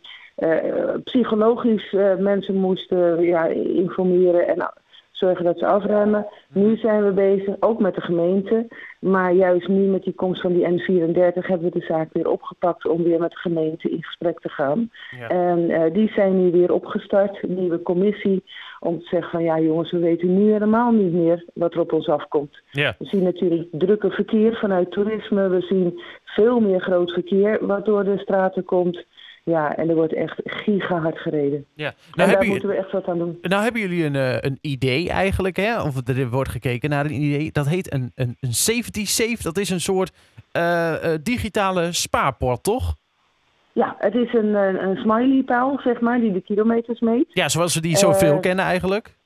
psychologisch 1.04 1.92
mensen 2.18 2.54
moesten 2.54 3.22
ja, 3.22 3.44
informeren 3.46 4.48
en 4.48 4.72
zorgen 5.16 5.44
dat 5.44 5.58
ze 5.58 5.66
afremmen. 5.66 6.26
Nu 6.52 6.76
zijn 6.76 7.04
we 7.04 7.12
bezig, 7.12 7.54
ook 7.60 7.80
met 7.80 7.94
de 7.94 8.00
gemeente, 8.00 8.66
maar 9.00 9.32
juist 9.32 9.68
nu 9.68 9.86
met 9.86 10.02
die 10.02 10.14
komst 10.14 10.40
van 10.40 10.52
die 10.52 10.64
N34 10.64 11.46
hebben 11.46 11.70
we 11.72 11.78
de 11.78 11.84
zaak 11.88 12.12
weer 12.12 12.30
opgepakt 12.30 12.86
om 12.86 13.02
weer 13.02 13.20
met 13.20 13.30
de 13.30 13.38
gemeente 13.38 13.90
in 13.90 14.02
gesprek 14.02 14.40
te 14.40 14.48
gaan. 14.48 14.90
Ja. 15.18 15.28
En 15.28 15.92
die 15.92 16.12
zijn 16.12 16.44
nu 16.44 16.50
weer 16.50 16.72
opgestart, 16.72 17.42
een 17.42 17.54
nieuwe 17.54 17.82
commissie 17.82 18.44
om 18.80 18.98
te 18.98 19.06
zeggen 19.06 19.30
van 19.30 19.42
ja 19.42 19.60
jongens, 19.60 19.90
we 19.90 19.98
weten 19.98 20.38
nu 20.38 20.52
helemaal 20.52 20.92
niet 20.92 21.12
meer 21.12 21.44
wat 21.54 21.74
er 21.74 21.80
op 21.80 21.92
ons 21.92 22.08
afkomt. 22.08 22.60
Ja. 22.70 22.94
We 22.98 23.04
zien 23.04 23.22
natuurlijk 23.22 23.68
drukke 23.72 24.10
verkeer 24.10 24.56
vanuit 24.56 24.90
toerisme. 24.90 25.48
We 25.48 25.60
zien 25.60 26.00
veel 26.24 26.60
meer 26.60 26.80
groot 26.80 27.12
verkeer 27.12 27.66
wat 27.66 27.84
door 27.84 28.04
de 28.04 28.18
straten 28.18 28.64
komt. 28.64 29.04
Ja, 29.50 29.76
en 29.76 29.88
er 29.88 29.94
wordt 29.94 30.14
echt 30.14 30.40
gigahard 30.44 31.18
gereden. 31.18 31.66
Ja. 31.74 31.94
Nou, 32.12 32.30
daar 32.30 32.46
moeten 32.46 32.68
we 32.68 32.74
echt 32.74 32.92
wat 32.92 33.06
aan 33.06 33.18
doen. 33.18 33.38
Nou 33.42 33.62
hebben 33.62 33.80
jullie 33.80 34.04
een, 34.04 34.44
een 34.46 34.58
idee 34.60 35.10
eigenlijk, 35.10 35.56
hè? 35.56 35.82
of 35.82 36.08
er 36.08 36.30
wordt 36.30 36.50
gekeken 36.50 36.90
naar 36.90 37.04
een 37.04 37.22
idee. 37.22 37.52
Dat 37.52 37.68
heet 37.68 37.92
een, 37.92 38.12
een, 38.14 38.36
een 38.40 38.52
safety 38.52 39.06
safe. 39.06 39.42
Dat 39.42 39.58
is 39.58 39.70
een 39.70 39.80
soort 39.80 40.12
digitale 41.22 41.92
spaarport, 41.92 42.62
toch? 42.62 42.94
Ja, 43.72 43.96
het 43.98 44.14
is 44.14 44.32
een, 44.32 44.54
een, 44.54 44.96
smiley-paal, 44.96 45.80
zeg 45.84 46.00
maar, 46.00 46.20
die 46.20 46.32
de 46.32 46.40
kilometers 46.40 47.00
meet. 47.00 47.26
Ja, 47.28 47.48
zoals 47.48 47.74
we 47.74 47.80
die 47.80 47.96
zoveel 47.96 48.40
kennen 48.40 48.64
eigenlijk. 48.64 49.16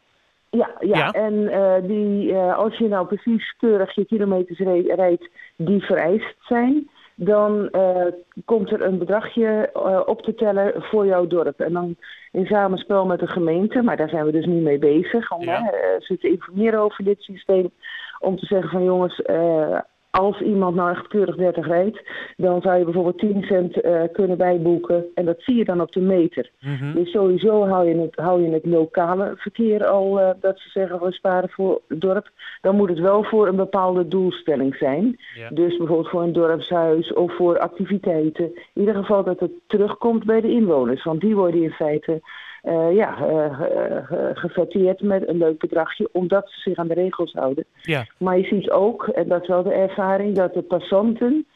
Ja, 0.50 0.70
ja. 0.80 1.10
en 1.10 1.34
uh, 1.34 1.74
die, 1.82 2.32
uh, 2.32 2.56
als 2.56 2.78
je 2.78 2.88
nou 2.88 3.06
precies 3.06 3.54
keurig 3.58 3.94
je 3.94 4.04
kilometers 4.04 4.58
rijdt 4.94 5.28
die 5.56 5.82
vereist 5.82 6.36
zijn, 6.40 6.90
dan 7.22 7.68
uh, 7.72 8.06
komt 8.44 8.70
er 8.70 8.82
een 8.82 8.98
bedragje 8.98 9.70
op 10.06 10.22
te 10.22 10.34
tellen 10.34 10.82
voor 10.82 11.06
jouw 11.06 11.26
dorp. 11.26 11.60
En 11.60 11.72
dan 11.72 11.96
in 12.32 12.46
samenspel 12.46 13.06
met 13.06 13.18
de 13.18 13.26
gemeente, 13.26 13.82
maar 13.82 13.96
daar 13.96 14.08
zijn 14.08 14.24
we 14.24 14.32
dus 14.32 14.46
nu 14.46 14.60
mee 14.60 14.78
bezig, 14.78 15.32
om 15.32 15.42
ja. 15.42 15.72
ze 15.98 16.18
te 16.18 16.28
informeren 16.28 16.80
over 16.80 17.04
dit 17.04 17.22
systeem. 17.22 17.70
Om 18.18 18.36
te 18.38 18.46
zeggen 18.46 18.70
van 18.70 18.84
jongens, 18.84 19.22
als 20.11 20.40
iemand 20.40 20.75
nou 20.75 20.90
echt 20.90 21.07
keurig 21.09 21.37
30 21.37 21.67
rijdt, 21.67 22.02
dan 22.37 22.61
zou 22.61 22.79
je 22.79 22.85
bijvoorbeeld 22.85 23.19
10 23.19 23.43
cent 23.43 23.85
uh, 23.85 24.02
kunnen 24.12 24.37
bijboeken. 24.37 25.05
En 25.14 25.25
dat 25.25 25.43
zie 25.43 25.55
je 25.55 25.64
dan 25.64 25.81
op 25.81 25.93
de 25.93 26.00
meter. 26.00 26.50
Mhm. 26.61 26.95
Dus 26.95 27.11
sowieso 27.11 27.67
hou 27.67 27.88
je 27.88 28.00
het, 28.00 28.17
hou 28.17 28.43
je 28.43 28.50
het 28.50 28.67
lokale 28.67 29.33
verkeer 29.37 29.87
al, 29.87 30.21
uh, 30.21 30.31
dat 30.40 30.59
ze 30.59 30.71
zeggen 30.71 31.00
we 31.00 31.12
sparen 31.12 31.50
voor 31.50 31.81
het 31.88 32.00
dorp. 32.00 32.31
Dan 32.61 32.76
moet 32.76 32.88
het 32.88 32.99
wel 32.99 33.25
voor 33.25 33.49
een 33.49 33.57
bepaalde 33.57 34.09
doelstelling 34.09 34.76
zijn. 34.76 35.17
Ja. 35.35 35.50
Dus 35.50 35.76
bijvoorbeeld 35.76 36.11
voor 36.11 36.23
een 36.23 36.33
dorpshuis 36.33 37.12
of 37.12 37.37
voor 37.37 37.59
activiteiten. 37.59 38.45
In 38.45 38.81
ieder 38.81 38.95
geval 38.95 39.25
dat 39.25 39.40
het 39.40 39.52
terugkomt 39.67 40.25
bij 40.25 40.40
de 40.40 40.50
inwoners. 40.50 41.05
Want 41.05 41.21
die 41.21 41.37
worden 41.37 41.62
in 41.62 41.71
feite 41.71 42.21
uh, 42.64 42.95
ja, 42.95 43.19
uh, 43.29 45.00
met 45.00 45.29
een 45.29 45.37
leuk 45.37 45.59
bedragje, 45.59 46.09
omdat 46.12 46.50
ze 46.50 46.61
zich 46.61 46.79
aan 46.79 46.88
de 46.88 46.95
regels 46.95 47.33
houden. 47.33 47.64
Ja. 47.83 48.07
Maar 48.19 48.38
je 48.38 48.45
ziet 48.45 48.71
ook, 48.71 49.09
en 49.09 49.29
dat 49.29 49.43
is 49.43 49.49
wel 49.49 49.62
de 49.62 49.73
ervaring, 49.73 50.37
dat 50.37 50.55
de 50.55 50.62
passanten 50.62 51.47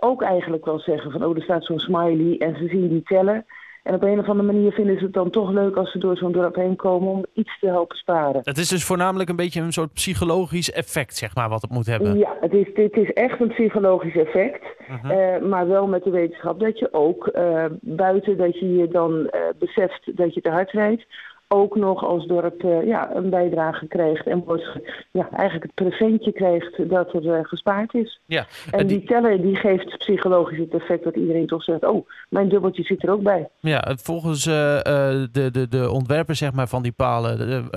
ook 0.00 0.22
eigenlijk 0.22 0.64
wel 0.64 0.78
zeggen 0.78 1.10
van, 1.10 1.24
oh, 1.24 1.36
er 1.36 1.42
staat 1.42 1.64
zo'n 1.64 1.78
smiley 1.78 2.38
en 2.38 2.56
ze 2.56 2.68
zien 2.68 2.88
die 2.88 3.02
tellen. 3.02 3.44
En 3.82 3.94
op 3.94 4.02
een 4.02 4.18
of 4.18 4.28
andere 4.28 4.52
manier 4.52 4.72
vinden 4.72 4.98
ze 4.98 5.04
het 5.04 5.12
dan 5.12 5.30
toch 5.30 5.50
leuk 5.50 5.76
als 5.76 5.92
ze 5.92 5.98
door 5.98 6.16
zo'n 6.16 6.32
dorp 6.32 6.54
heen 6.54 6.76
komen 6.76 7.08
om 7.08 7.24
iets 7.34 7.58
te 7.58 7.66
helpen 7.66 7.96
sparen. 7.96 8.40
Het 8.44 8.58
is 8.58 8.68
dus 8.68 8.84
voornamelijk 8.84 9.30
een 9.30 9.36
beetje 9.36 9.60
een 9.60 9.72
soort 9.72 9.92
psychologisch 9.92 10.72
effect, 10.72 11.16
zeg 11.16 11.34
maar, 11.34 11.48
wat 11.48 11.62
het 11.62 11.70
moet 11.70 11.86
hebben. 11.86 12.18
Ja, 12.18 12.36
het 12.40 12.52
is, 12.52 12.74
dit 12.74 12.96
is 12.96 13.12
echt 13.12 13.40
een 13.40 13.48
psychologisch 13.48 14.16
effect. 14.16 14.62
Mhm. 14.88 15.12
Uh, 15.12 15.38
maar 15.38 15.68
wel 15.68 15.86
met 15.86 16.04
de 16.04 16.10
wetenschap 16.10 16.60
dat 16.60 16.78
je 16.78 16.92
ook 16.92 17.30
uh, 17.34 17.64
buiten 17.80 18.36
dat 18.36 18.58
je 18.58 18.76
je 18.76 18.88
dan 18.88 19.12
uh, 19.12 19.40
beseft 19.58 20.16
dat 20.16 20.34
je 20.34 20.40
te 20.40 20.50
hard 20.50 20.70
rijdt, 20.70 21.06
ook 21.52 21.76
nog 21.76 22.04
als 22.04 22.26
dorp 22.26 22.62
uh, 22.62 22.86
ja, 22.86 23.14
een 23.14 23.30
bijdrage 23.30 23.86
krijgt 23.86 24.26
en 24.26 24.44
wordt 24.44 24.78
ja, 25.10 25.28
eigenlijk 25.30 25.62
het 25.62 25.74
presentje 25.74 26.32
krijgt 26.32 26.88
dat 26.88 27.12
er 27.12 27.24
uh, 27.24 27.38
gespaard 27.42 27.94
is. 27.94 28.20
Ja, 28.26 28.46
en 28.70 28.86
die, 28.86 28.98
die 28.98 29.06
teller 29.06 29.42
die 29.42 29.56
geeft 29.56 29.98
psychologisch 29.98 30.58
het 30.58 30.74
effect 30.74 31.04
dat 31.04 31.16
iedereen 31.16 31.46
toch 31.46 31.62
zegt, 31.62 31.84
oh, 31.84 32.08
mijn 32.28 32.48
dubbeltje 32.48 32.82
zit 32.82 33.02
er 33.02 33.10
ook 33.10 33.22
bij. 33.22 33.48
Ja, 33.60 33.96
volgens 34.02 34.46
uh, 34.46 34.54
de, 34.54 35.48
de, 35.52 35.68
de 35.68 35.90
ontwerper 35.90 36.34
zeg 36.34 36.52
maar, 36.52 36.68
van 36.68 36.82
die 36.82 36.92
palen 36.92 37.68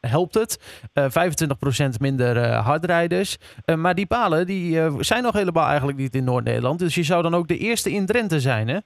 helpt 0.00 0.34
het. 0.34 0.82
25% 1.00 2.00
minder 2.00 2.46
hardrijders. 2.46 3.38
maar 3.76 3.94
die 3.94 4.06
palen 4.06 4.46
die, 4.46 4.80
zijn 4.98 5.22
nog 5.22 5.32
helemaal 5.32 5.66
eigenlijk 5.66 5.98
niet 5.98 6.14
in 6.14 6.24
Noord-Nederland. 6.24 6.78
Dus 6.78 6.94
je 6.94 7.02
zou 7.02 7.22
dan 7.22 7.34
ook 7.34 7.48
de 7.48 7.58
eerste 7.58 7.90
in 7.90 8.06
Drenthe 8.06 8.40
zijn, 8.40 8.68
hè? 8.68 8.78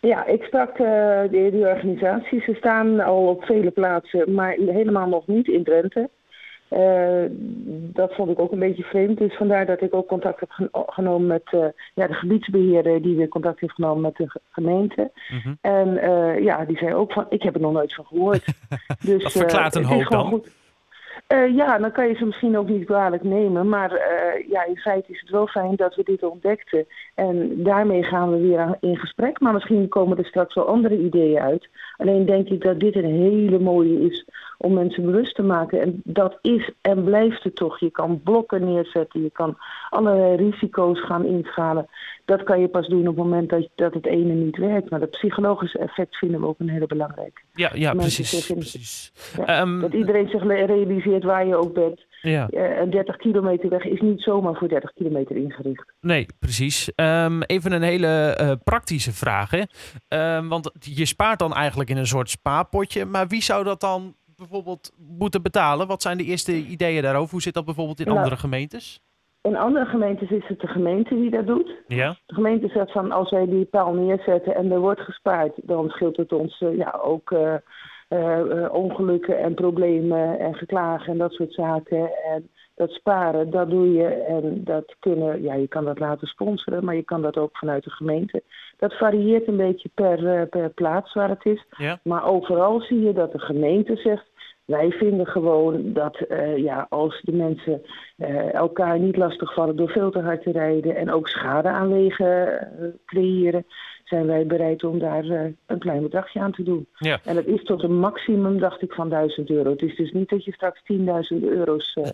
Ja, 0.00 0.26
ik 0.26 0.42
sprak 0.42 0.70
uh, 0.70 0.86
de, 1.30 1.48
die 1.52 1.66
organisatie. 1.66 2.40
Ze 2.40 2.54
staan 2.54 3.00
al 3.00 3.28
op 3.28 3.44
vele 3.44 3.70
plaatsen, 3.70 4.34
maar 4.34 4.52
helemaal 4.52 5.08
nog 5.08 5.26
niet 5.26 5.48
in 5.48 5.64
Drenthe. 5.64 6.10
Uh, 6.70 7.24
dat 7.92 8.14
vond 8.14 8.30
ik 8.30 8.38
ook 8.38 8.52
een 8.52 8.58
beetje 8.58 8.82
vreemd. 8.82 9.18
Dus 9.18 9.36
vandaar 9.36 9.66
dat 9.66 9.82
ik 9.82 9.94
ook 9.94 10.06
contact 10.06 10.40
heb 10.40 10.70
genomen 10.72 11.26
met 11.26 11.52
uh, 11.54 11.64
ja, 11.94 12.06
de 12.06 12.14
gebiedsbeheerder 12.14 13.02
die 13.02 13.16
weer 13.16 13.28
contact 13.28 13.60
heeft 13.60 13.74
genomen 13.74 14.00
met 14.00 14.16
de 14.16 14.40
gemeente. 14.50 15.10
Mm 15.30 15.40
-hmm. 15.42 15.58
En 15.60 15.94
ja, 16.42 16.64
die 16.64 16.76
zei 16.76 16.94
ook 16.94 17.12
van, 17.12 17.26
ik 17.28 17.42
heb 17.42 17.54
er 17.54 17.60
nog 17.60 17.72
nooit 17.72 17.94
van 17.94 18.04
gehoord. 18.04 18.44
dus, 19.06 19.22
dat 19.22 19.32
verklaart 19.32 19.74
een 19.74 19.84
hoop 19.84 20.08
dan. 20.08 20.26
Goed. 20.26 20.59
Uh, 21.32 21.54
ja, 21.56 21.78
dan 21.78 21.92
kan 21.92 22.08
je 22.08 22.14
ze 22.14 22.24
misschien 22.24 22.58
ook 22.58 22.68
niet 22.68 22.84
kwalijk 22.84 23.22
nemen. 23.22 23.68
Maar 23.68 23.92
uh, 23.92 24.48
ja, 24.48 24.64
in 24.64 24.76
feite 24.76 25.12
is 25.12 25.20
het 25.20 25.30
wel 25.30 25.46
fijn 25.46 25.76
dat 25.76 25.94
we 25.94 26.02
dit 26.02 26.22
ontdekten. 26.22 26.86
En 27.14 27.62
daarmee 27.62 28.02
gaan 28.02 28.30
we 28.30 28.40
weer 28.40 28.76
in 28.80 28.96
gesprek. 28.96 29.40
Maar 29.40 29.52
misschien 29.52 29.88
komen 29.88 30.18
er 30.18 30.24
straks 30.24 30.54
wel 30.54 30.66
andere 30.66 30.98
ideeën 30.98 31.40
uit. 31.40 31.68
Alleen 31.96 32.26
denk 32.26 32.48
ik 32.48 32.62
dat 32.62 32.80
dit 32.80 32.96
een 32.96 33.14
hele 33.20 33.58
mooie 33.58 34.00
is 34.00 34.24
om 34.62 34.72
mensen 34.72 35.04
bewust 35.04 35.34
te 35.34 35.42
maken. 35.42 35.80
En 35.80 36.00
dat 36.04 36.38
is 36.42 36.70
en 36.80 37.04
blijft 37.04 37.42
het 37.42 37.56
toch. 37.56 37.80
Je 37.80 37.90
kan 37.90 38.20
blokken 38.22 38.64
neerzetten. 38.64 39.22
Je 39.22 39.30
kan 39.30 39.56
allerlei 39.90 40.36
risico's 40.36 41.04
gaan 41.04 41.24
inschalen. 41.24 41.88
Dat 42.24 42.42
kan 42.42 42.60
je 42.60 42.68
pas 42.68 42.88
doen 42.88 43.08
op 43.08 43.16
het 43.16 43.24
moment 43.24 43.48
dat, 43.48 43.68
dat 43.74 43.94
het 43.94 44.06
ene 44.06 44.32
niet 44.32 44.56
werkt. 44.56 44.90
Maar 44.90 45.00
dat 45.00 45.10
psychologische 45.10 45.78
effect 45.78 46.16
vinden 46.16 46.40
we 46.40 46.46
ook 46.46 46.58
een 46.58 46.68
hele 46.68 46.86
belangrijke. 46.86 47.40
Ja, 47.54 47.70
ja 47.74 47.94
precies. 47.94 48.46
precies. 48.52 49.12
Ja, 49.46 49.60
um, 49.60 49.80
dat 49.80 49.92
iedereen 49.92 50.28
zich 50.28 50.42
realiseert 50.42 51.24
waar 51.24 51.46
je 51.46 51.56
ook 51.56 51.74
bent. 51.74 52.08
Ja. 52.22 52.48
Uh, 52.50 52.80
een 52.80 52.90
30 52.90 53.16
kilometer 53.16 53.68
weg 53.68 53.84
is 53.84 54.00
niet 54.00 54.22
zomaar 54.22 54.54
voor 54.54 54.68
30 54.68 54.92
kilometer 54.92 55.36
ingericht. 55.36 55.92
Nee, 56.00 56.26
precies. 56.38 56.92
Um, 56.96 57.42
even 57.42 57.72
een 57.72 57.82
hele 57.82 58.38
uh, 58.40 58.52
praktische 58.64 59.12
vraag. 59.12 59.50
Hè? 59.50 59.62
Um, 60.36 60.48
want 60.48 60.70
je 60.80 61.06
spaart 61.06 61.38
dan 61.38 61.54
eigenlijk 61.54 61.90
in 61.90 61.96
een 61.96 62.06
soort 62.06 62.30
spaarpotje. 62.30 63.04
Maar 63.04 63.28
wie 63.28 63.42
zou 63.42 63.64
dat 63.64 63.80
dan 63.80 64.14
bijvoorbeeld 64.40 64.92
moeten 65.18 65.42
betalen? 65.42 65.86
Wat 65.86 66.02
zijn 66.02 66.18
de 66.18 66.24
eerste 66.24 66.52
ideeën 66.52 67.02
daarover? 67.02 67.30
Hoe 67.30 67.42
zit 67.42 67.54
dat 67.54 67.64
bijvoorbeeld 67.64 68.00
in 68.00 68.06
Nou, 68.06 68.18
andere 68.18 68.36
gemeentes? 68.36 69.00
In 69.42 69.56
andere 69.56 69.84
gemeentes 69.84 70.30
is 70.30 70.46
het 70.46 70.60
de 70.60 70.66
gemeente 70.66 71.14
die 71.14 71.30
dat 71.30 71.46
doet. 71.46 71.74
Ja. 71.86 72.16
De 72.26 72.34
gemeente 72.34 72.68
zegt 72.68 72.92
van 72.92 73.12
als 73.12 73.30
wij 73.30 73.46
die 73.46 73.64
paal 73.64 73.92
neerzetten 73.92 74.54
en 74.54 74.72
er 74.72 74.80
wordt 74.80 75.00
gespaard, 75.00 75.52
dan 75.62 75.88
scheelt 75.88 76.16
het 76.16 76.32
ons 76.32 76.60
uh, 76.60 76.76
ja, 76.76 76.98
ook 77.02 77.30
uh, 77.30 77.54
uh, 78.08 78.72
ongelukken 78.72 79.38
en 79.38 79.54
problemen 79.54 80.38
en 80.38 80.54
geklagen 80.54 81.12
en 81.12 81.18
dat 81.18 81.32
soort 81.32 81.52
zaken. 81.52 82.10
En 82.24 82.50
dat 82.80 82.90
sparen, 82.90 83.50
dat 83.50 83.70
doe 83.70 83.92
je 83.92 84.08
en 84.08 84.64
dat 84.64 84.94
kunnen, 84.98 85.42
ja, 85.42 85.54
je 85.54 85.68
kan 85.68 85.84
dat 85.84 85.98
laten 85.98 86.26
sponsoren, 86.26 86.84
maar 86.84 86.94
je 86.94 87.02
kan 87.02 87.22
dat 87.22 87.36
ook 87.36 87.56
vanuit 87.56 87.84
de 87.84 87.90
gemeente. 87.90 88.42
Dat 88.76 88.94
varieert 88.94 89.48
een 89.48 89.56
beetje 89.56 89.90
per, 89.94 90.46
per 90.46 90.70
plaats 90.70 91.14
waar 91.14 91.28
het 91.28 91.44
is. 91.44 91.64
Ja. 91.76 92.00
Maar 92.02 92.24
overal 92.24 92.80
zie 92.80 93.00
je 93.00 93.12
dat 93.12 93.32
de 93.32 93.38
gemeente 93.38 93.96
zegt, 93.96 94.29
wij 94.70 94.90
vinden 94.90 95.26
gewoon 95.26 95.92
dat 95.92 96.24
uh, 96.28 96.56
ja, 96.56 96.86
als 96.88 97.20
de 97.22 97.32
mensen 97.32 97.82
uh, 98.16 98.54
elkaar 98.54 98.98
niet 98.98 99.16
lastigvallen 99.16 99.76
door 99.76 99.88
veel 99.88 100.10
te 100.10 100.20
hard 100.20 100.42
te 100.42 100.50
rijden 100.50 100.96
en 100.96 101.12
ook 101.12 101.28
schade 101.28 101.68
aan 101.68 101.88
wegen 101.88 102.48
uh, 102.80 102.88
creëren, 103.06 103.66
zijn 104.10 104.26
wij 104.26 104.46
bereid 104.46 104.84
om 104.84 104.98
daar 104.98 105.24
een 105.24 105.78
klein 105.78 106.02
bedragje 106.02 106.40
aan 106.40 106.52
te 106.52 106.62
doen. 106.62 106.86
Ja. 106.94 107.20
En 107.24 107.34
dat 107.34 107.46
is 107.46 107.64
tot 107.64 107.82
een 107.82 107.98
maximum, 107.98 108.58
dacht 108.58 108.82
ik, 108.82 108.92
van 108.92 109.08
1000 109.08 109.50
euro. 109.50 109.70
Het 109.70 109.82
is 109.82 109.96
dus 109.96 110.12
niet 110.12 110.28
dat 110.28 110.44
je 110.44 110.52
straks 110.52 110.80
10.000 110.92 110.98
euro's 111.42 111.92
bij, 111.94 112.12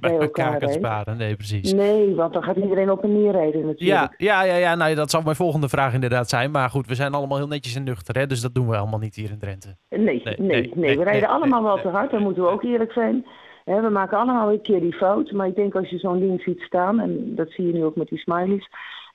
bij 0.00 0.18
elkaar 0.18 0.58
kan 0.58 0.72
sparen. 0.72 1.16
Nee, 1.16 1.36
precies. 1.36 1.72
Nee, 1.72 2.14
want 2.14 2.32
dan 2.32 2.42
gaat 2.42 2.56
iedereen 2.56 2.90
op 2.90 3.02
en 3.02 3.12
neer 3.12 3.32
rijden 3.32 3.66
natuurlijk. 3.66 4.14
Ja, 4.18 4.42
ja, 4.42 4.42
ja, 4.42 4.56
ja 4.56 4.74
nou, 4.74 4.94
dat 4.94 5.10
zal 5.10 5.22
mijn 5.22 5.36
volgende 5.36 5.68
vraag 5.68 5.94
inderdaad 5.94 6.28
zijn. 6.28 6.50
Maar 6.50 6.70
goed, 6.70 6.86
we 6.86 6.94
zijn 6.94 7.14
allemaal 7.14 7.38
heel 7.38 7.46
netjes 7.46 7.74
en 7.74 7.84
nuchter, 7.84 8.18
hè, 8.18 8.26
dus 8.26 8.40
dat 8.40 8.54
doen 8.54 8.68
we 8.68 8.76
allemaal 8.76 8.98
niet 8.98 9.14
hier 9.14 9.30
in 9.30 9.38
Drenthe. 9.38 9.76
Nee, 9.88 10.00
nee, 10.00 10.22
Nee, 10.22 10.34
nee. 10.38 10.60
nee, 10.60 10.72
nee, 10.74 10.98
we 10.98 11.04
rijden 11.04 11.28
allemaal 11.28 11.62
wel 11.62 11.80
te 11.80 11.88
hard, 11.88 12.10
dan 12.10 12.22
moeten 12.22 12.42
we 12.42 12.48
ook 12.48 12.62
eerlijk 12.62 12.92
zijn. 12.92 13.26
We 13.64 13.88
maken 13.92 14.18
allemaal 14.18 14.52
een 14.52 14.62
keer 14.62 14.80
die 14.80 14.94
fout, 14.94 15.32
maar 15.32 15.46
ik 15.46 15.54
denk 15.54 15.74
als 15.74 15.88
je 15.88 15.98
zo'n 15.98 16.20
ding 16.20 16.40
ziet 16.40 16.60
staan, 16.60 17.00
en 17.00 17.34
dat 17.34 17.50
zie 17.50 17.66
je 17.66 17.72
nu 17.72 17.84
ook 17.84 17.96
met 17.96 18.08
die 18.08 18.18
smileys, 18.18 18.68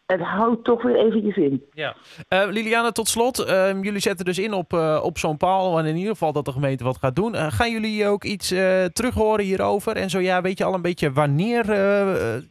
het 0.06 0.22
houdt 0.22 0.64
toch 0.64 0.82
weer 0.84 0.96
eventjes 0.96 1.36
in. 1.36 1.64
Ja. 1.72 1.96
Uh, 2.30 2.44
Liliane, 2.50 2.92
tot 2.92 3.08
slot. 3.08 3.40
Uh, 3.40 3.82
jullie 3.82 4.00
zetten 4.00 4.26
dus 4.26 4.40
in 4.40 4.54
op, 4.54 4.74
uh, 4.74 5.00
op 5.04 5.18
zo'n 5.18 5.38
paal 5.38 5.80
en 5.80 5.86
in 5.86 5.96
ieder 5.96 6.12
geval 6.12 6.32
dat 6.32 6.46
de 6.46 6.52
gemeente 6.52 6.84
wat 6.84 6.98
gaat 6.98 7.16
doen. 7.16 7.36
gaan 7.36 7.72
jullie 7.72 8.08
ook 8.08 8.24
iets 8.24 8.48
terug 8.94 9.14
horen 9.14 9.46
hierover? 9.46 9.96
En 9.96 10.10
zo 10.10 10.20
ja, 10.20 10.42
weet 10.42 10.58
je 10.58 10.64
al 10.64 10.74
een 10.74 10.82
beetje 10.82 11.12
wanneer 11.12 11.66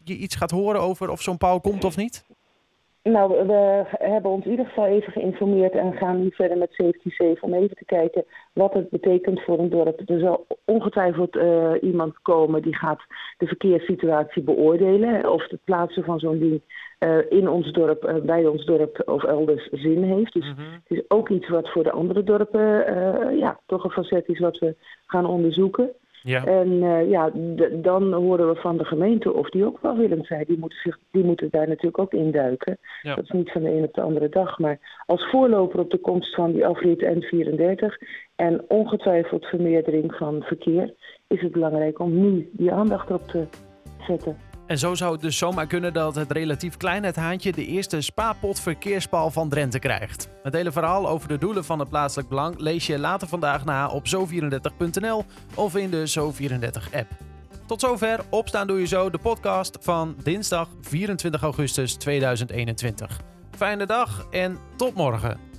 je 0.05 0.17
iets 0.17 0.35
gaat 0.35 0.51
horen 0.51 0.81
over 0.81 1.11
of 1.11 1.23
zo'n 1.23 1.39
paal 1.39 1.61
komt 1.61 1.85
of 1.85 1.97
niet? 1.97 2.25
Nou, 3.03 3.47
we 3.47 3.85
hebben 3.89 4.31
ons 4.31 4.45
in 4.45 4.51
ieder 4.51 4.67
geval 4.67 4.87
even 4.87 5.13
geïnformeerd 5.13 5.73
en 5.73 5.93
gaan 5.93 6.23
nu 6.23 6.31
verder 6.31 6.59
met 6.59 6.73
Safety 6.73 7.11
Safe 7.11 7.39
om 7.41 7.55
even 7.55 7.77
te 7.77 7.85
kijken 7.85 8.25
wat 8.53 8.73
het 8.73 8.91
betekent 8.91 9.43
voor 9.43 9.59
een 9.59 9.71
dorp. 9.71 10.01
Er 10.07 10.19
zal 10.19 10.47
ongetwijfeld 10.65 11.37
uh, 11.37 11.73
iemand 11.81 12.23
komen 12.23 12.63
die 12.63 12.77
gaat 12.77 13.01
de 13.39 13.47
verkeerssituatie 13.47 14.43
beoordelen 14.43 15.33
of 15.33 15.49
het 15.49 15.65
plaatsen 15.65 16.05
van 16.05 16.19
zo'n 16.19 16.39
ding 16.39 16.61
uh, 17.01 17.19
in 17.29 17.49
ons 17.49 17.73
dorp, 17.73 18.05
uh, 18.05 18.15
bij 18.15 18.47
ons 18.47 18.65
dorp 18.65 19.03
of 19.05 19.25
elders 19.25 19.69
zin 19.71 20.03
heeft. 20.03 20.33
Dus 20.33 20.47
mm 20.47 20.55
-hmm. 20.55 20.73
het 20.73 20.99
is 20.99 21.05
ook 21.09 21.29
iets 21.29 21.49
wat 21.49 21.71
voor 21.71 21.83
de 21.83 21.93
andere 21.93 22.23
dorpen 22.23 22.61
ja, 23.37 23.61
toch 23.67 23.85
een 23.85 23.91
facet 23.91 24.29
is 24.29 24.39
wat 24.39 24.59
we 24.59 24.77
gaan 25.07 25.27
onderzoeken. 25.27 25.91
Ja. 26.23 26.45
En 26.45 26.83
eh, 26.83 27.11
ja, 27.11 27.31
dan 27.73 28.13
horen 28.13 28.49
we 28.49 28.61
van 28.61 28.77
de 28.77 28.85
gemeente 28.85 29.33
of 29.33 29.51
die 29.51 29.67
ook 29.67 29.81
wel 29.81 29.97
willend 29.97 30.27
zijn. 30.27 30.45
Die 30.47 30.59
moeten, 30.59 30.79
zich, 30.79 30.99
die 31.11 31.25
moeten 31.25 31.49
daar 31.51 31.69
natuurlijk 31.69 31.99
ook 31.99 32.13
induiken. 32.13 32.79
Ja. 33.03 33.15
Dat 33.15 33.25
is 33.25 33.31
niet 33.31 33.53
van 33.53 33.63
de 33.63 33.71
een 33.71 33.85
op 33.85 33.95
de 33.95 34.01
andere 34.01 34.29
dag. 34.29 34.59
Maar 34.59 35.03
als 35.07 35.31
voorloper 35.31 35.81
op 35.81 35.91
de 35.91 35.99
komst 35.99 36.35
van 36.35 36.53
die 36.53 36.67
afrit 36.67 37.05
N34 37.05 37.85
en 38.37 38.65
ongetwijfeld 38.69 39.45
vermeerdering 39.45 40.15
van 40.15 40.43
verkeer, 40.43 40.95
is 41.27 41.41
het 41.41 41.53
belangrijk 41.53 41.99
om 41.99 42.21
nu 42.21 42.51
die 42.53 42.73
aandacht 42.73 43.11
op 43.11 43.23
te 43.23 43.47
zetten. 44.07 44.52
En 44.73 44.79
zo 44.79 44.95
zou 44.95 45.13
het 45.13 45.21
dus 45.21 45.39
zomaar 45.39 45.67
kunnen 45.67 45.93
dat 45.93 46.15
het 46.15 46.33
relatief 46.33 46.77
kleine 46.77 47.07
het 47.07 47.17
haantje 47.17 47.53
de 47.53 47.67
eerste 47.67 48.01
spaarpot 48.01 48.61
verkeerspal 48.61 49.31
van 49.31 49.49
Drenthe 49.49 49.79
krijgt. 49.79 50.29
Het 50.43 50.55
hele 50.55 50.73
verhaal 50.73 51.09
over 51.09 51.29
de 51.29 51.39
doelen 51.39 51.65
van 51.65 51.79
het 51.79 51.89
plaatselijk 51.89 52.29
belang 52.29 52.59
lees 52.59 52.87
je 52.87 52.99
later 52.99 53.29
vandaag 53.29 53.65
na 53.65 53.89
op 53.89 54.07
zo34.nl 54.07 55.25
of 55.55 55.77
in 55.77 55.91
de 55.91 56.11
Zo34-app. 56.11 57.07
Tot 57.67 57.81
zover 57.81 58.21
Opstaan 58.31 58.67
Doe 58.67 58.79
Je 58.79 58.87
Zo, 58.87 59.11
de 59.11 59.19
podcast 59.19 59.79
van 59.81 60.17
dinsdag 60.23 60.69
24 60.81 61.43
augustus 61.43 61.95
2021. 61.95 63.21
Fijne 63.57 63.87
dag 63.87 64.27
en 64.31 64.59
tot 64.77 64.95
morgen. 64.95 65.52